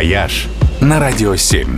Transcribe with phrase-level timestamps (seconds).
[0.00, 0.48] «Вояж»
[0.80, 1.76] на Радио 7.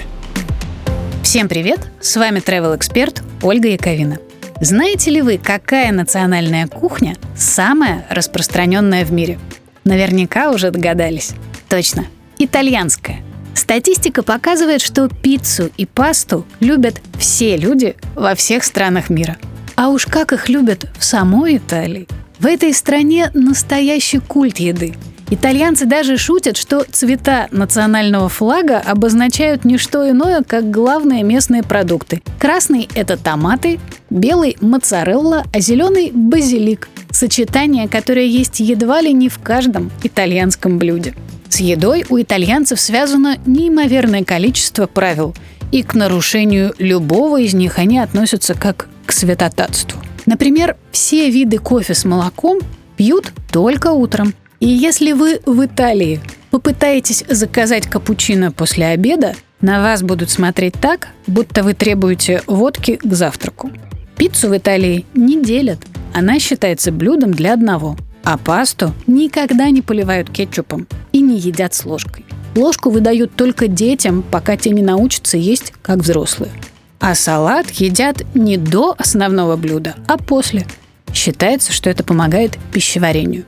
[1.25, 1.81] Всем привет!
[2.01, 4.19] С вами travel-эксперт Ольга Яковина.
[4.61, 9.41] Знаете ли вы, какая национальная кухня самая распространенная в мире?
[9.83, 11.33] Наверняка уже догадались.
[11.69, 12.07] Точно,
[12.39, 13.23] итальянская.
[13.55, 19.37] Статистика показывает, что пиццу и пасту любят все люди во всех странах мира.
[19.75, 22.07] А уж как их любят в самой Италии.
[22.39, 24.95] В этой стране настоящий культ еды–
[25.33, 32.21] Итальянцы даже шутят, что цвета национального флага обозначают не что иное, как главные местные продукты.
[32.39, 33.81] Красный– это томаты,
[34.11, 36.91] белый– моцарелла, а зеленый– базилик.
[37.11, 41.15] Сочетание, которое есть едва ли не в каждом итальянском блюде.
[41.49, 45.35] С едой у итальянцев связано неимоверное количество правил,
[45.71, 49.99] и к нарушению любого из них они относятся как к святотатству.
[50.27, 52.59] Например, все виды кофе с молоком
[52.99, 54.35] пьют только утром.
[54.63, 56.21] И если вы в Италии
[56.53, 63.13] попытаетесь заказать капучино после обеда, на вас будут смотреть так, будто вы требуете водки к
[63.13, 63.73] завтраку.
[64.17, 65.81] Пиццу в Италии не делят.
[66.15, 67.97] Она считается блюдом для одного.
[68.23, 72.25] А пасту никогда не поливают кетчупом и не едят с ложкой.
[72.55, 76.53] Ложку выдают только детям, пока те не научатся есть как взрослые.
[77.01, 80.69] А салат едят не до основного блюда, а после.
[81.13, 83.45] Считается, что это помогает пищеварению.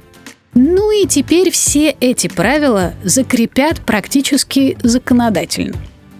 [0.54, 5.76] Ну и теперь все эти правила закрепят практически законодательно.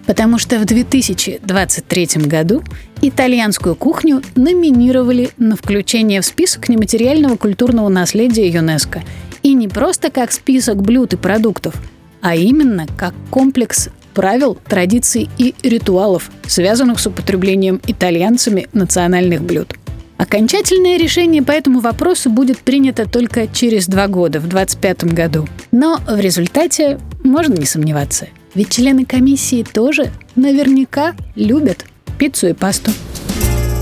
[0.07, 2.63] Потому что в 2023 году
[3.01, 9.03] итальянскую кухню номинировали на включение в список нематериального культурного наследия ЮНЕСКо.
[9.43, 11.75] И не просто как список блюд и продуктов,
[12.21, 19.75] а именно как комплекс правил, традиций и ритуалов, связанных с употреблением итальянцами национальных блюд–
[20.17, 25.49] Окончательное решение по этому вопросу будет принято только через два года, в 2025 году.
[25.73, 28.29] Но в результате можно не сомневаться.
[28.55, 31.85] Ведь члены комиссии тоже наверняка любят
[32.19, 32.93] пиццу и пасту.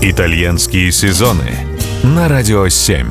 [0.01, 1.51] Итальянские сезоны
[2.03, 3.07] на радио 7.